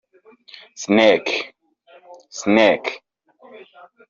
snake 2.39 2.89